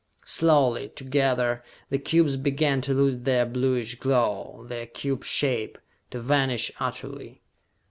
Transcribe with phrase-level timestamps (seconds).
[0.25, 5.77] Slowly, together, the cubes began to lose their bluish glow, their cube shape
[6.09, 7.43] to vanish utterly.